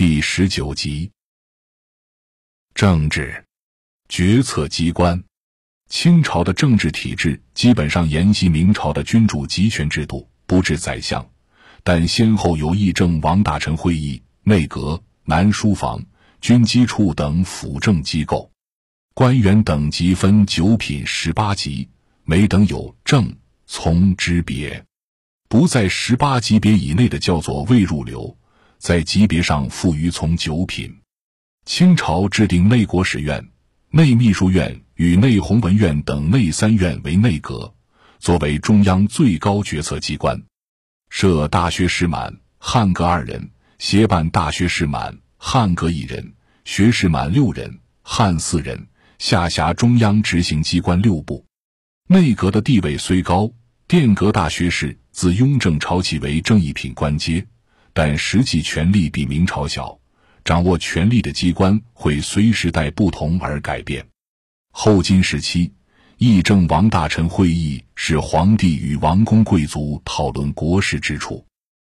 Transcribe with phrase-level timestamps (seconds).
[0.00, 1.10] 第十九集。
[2.72, 3.44] 政治
[4.08, 5.22] 决策机关，
[5.90, 11.30] 清朝的政治体制基本上沿袭明朝的君主集权制度，不置宰相，
[11.84, 16.02] 但先后有议政王大臣会议、内阁、南书房、
[16.40, 18.50] 军机处等辅政机构。
[19.12, 21.86] 官员等级分九品十八级，
[22.24, 23.36] 每等有正、
[23.66, 24.82] 从之别。
[25.50, 28.38] 不在十八级别以内的叫做未入流，
[28.80, 31.00] 在级别上附于从九品。
[31.66, 33.46] 清朝制定内国史院、
[33.90, 37.74] 内秘书院与内弘文院等内三院为内阁，
[38.18, 40.42] 作为中央最高决策机关，
[41.10, 46.32] 设大学士满、汉阁二人，协办大学士满、汉阁一人，
[46.64, 48.88] 学士满六人，汉四人。
[49.18, 51.44] 下辖中央执行机关六部，
[52.08, 53.52] 内阁的地位虽高，
[53.86, 57.46] 殿阁大学士自雍正朝起为正一品官阶，
[57.92, 59.98] 但实际权力比明朝小，
[60.44, 64.06] 掌握权力的机关会随时代不同而改变。
[64.72, 65.72] 后金时期，
[66.18, 71.44] 议政王大臣会议是皇帝与王公贵族讨论国事之处。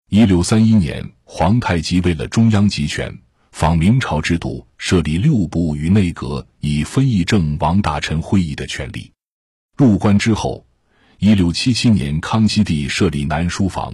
[0.09, 3.17] 一六三一年，皇太极为了中央集权。
[3.53, 9.11] 仿明朝制度，设立六部与内阁，以分议政王大臣会议的权利。
[9.77, 10.65] 入关之后，
[11.19, 13.93] 一六七七年，康熙帝设立南书房，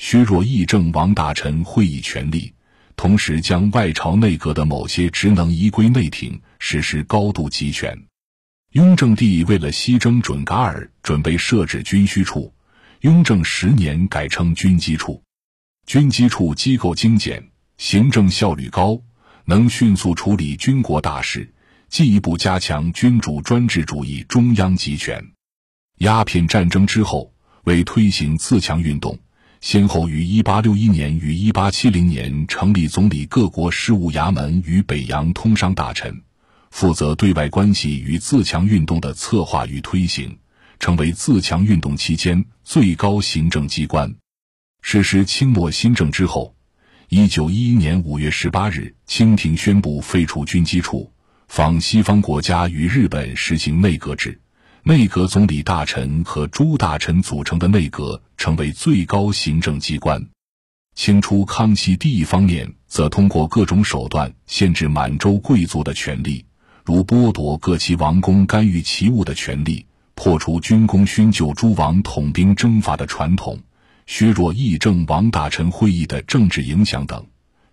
[0.00, 2.54] 削弱议政王大臣会议权力，
[2.96, 8.06] 同时将外朝内阁的某些职能移归内廷，实施高度集权。
[8.72, 12.54] 雍正帝为了西征准噶尔，准备设置军需处，
[13.02, 15.22] 雍正十年改称军机处。
[15.84, 17.50] 军机处机构精简。
[17.76, 18.98] 行政效率高，
[19.44, 21.52] 能迅速处理军国大事，
[21.90, 25.22] 进一步加强君主专制主义中央集权。
[25.98, 27.34] 鸦片战争之后，
[27.64, 29.18] 为推行自强运动，
[29.60, 36.22] 先后于1861年与1870年成立总理各国事务衙门与北洋通商大臣，
[36.70, 40.38] 负责对外关系与自强运动的策划与推行，
[40.78, 44.12] 成为自强运动期间最高行政机关。
[44.80, 46.54] 实施清末新政之后。
[47.12, 51.12] 一九一一年五月十八日，清廷宣布废除军机处，
[51.48, 54.40] 仿西方国家与日本实行内阁制，
[54.82, 60.24] 内阁总理大臣和诸大臣组成的内阁成为最高行政机关。
[60.94, 66.44] 清初康熙帝一方面则通过各种手段限制满洲贵族的权利，
[66.82, 73.60] 如剥夺各旗王公干预旗务的权利，破除军功勋就诸王统兵征伐的传统。
[74.06, 77.24] 削弱议政王大臣会议的政治影响等，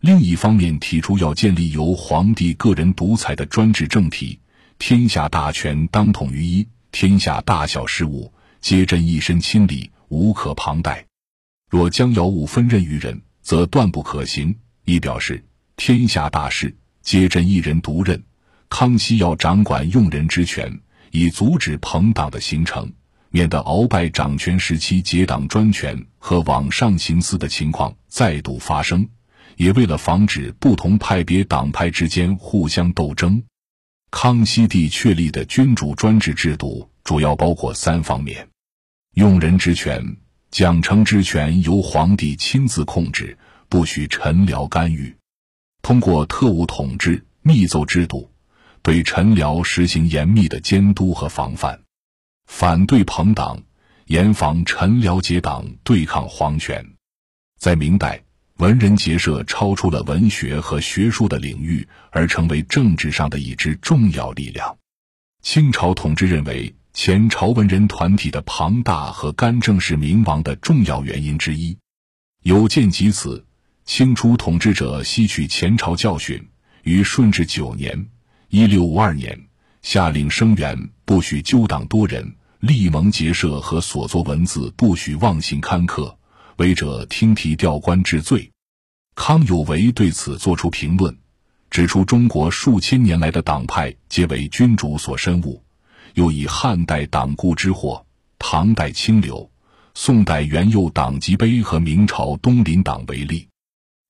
[0.01, 4.39] 另一方面提出要建立由皇帝个人独裁的专制政体，
[4.77, 6.67] 天下大权当统于一，
[6.99, 11.05] 天下大小事务皆朕一身亲理，无可旁贷。
[11.69, 14.57] 若将要务分任于人，则断不可行。
[14.83, 18.23] 亦表示天下大事皆朕一人独任，
[18.67, 20.79] 康熙要掌管用人之权，
[21.11, 22.91] 以阻止朋党的形成。
[23.29, 29.07] 免得鳌拜掌权时期结党专权和往上行私的情况再度发生，
[29.55, 33.43] 也为了防止不同派别党派之间互相斗争，
[34.19, 38.49] 康熙帝确立的君主专制制度主要包括三方面：
[39.13, 40.03] 用人之权、
[40.49, 43.37] 奖惩之权由皇帝亲自控制，
[43.69, 45.13] 不许臣僚干预；
[45.83, 48.31] 通过特务统治、密奏制度，
[48.81, 51.79] 对臣僚实行严密的监督和防范。
[52.47, 53.61] 反对朋党，
[54.07, 56.83] 严防臣僚结党对抗皇权。
[57.59, 58.23] 在明代，
[58.57, 64.75] 文人结社超出了文学和学术的领域，而成为政治上的一支重要力量。
[65.43, 71.77] 清朝统治认为，前朝文人团体的庞大和干政是明亡的重要原因之一。
[72.41, 73.45] 有见及此，
[73.85, 76.43] 清初统治者吸取前朝教训，
[76.81, 78.07] 于顺治九年
[78.49, 79.39] （一六五二年）
[79.83, 82.35] 下令声援，不许纠党多人。
[82.59, 86.16] 立盟结社和所作文字不许妄行刊刻，
[86.57, 88.51] 违者听提调官治罪。
[89.15, 91.17] 康有为对此作出评论，
[91.69, 95.61] 指出中国数千年来的党派皆为君主所深恶，
[96.13, 98.05] 又以汉代党锢之祸、
[98.37, 99.49] 唐代清流、
[99.93, 103.47] 宋代元佑党籍碑和明朝东林党为例。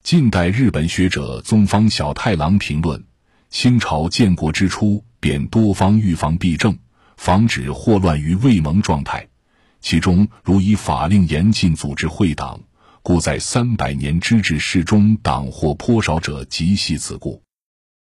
[0.02, 3.04] 近代日本学者宗方小太郎评论：
[3.50, 6.78] 清朝建国之初便多方预防弊政。
[7.18, 9.27] 防止祸乱于未萌状态，
[9.80, 12.60] 其中如以法令严禁组织会党，
[13.02, 17.42] 故在三百年之治事中党或颇少者，即系此故。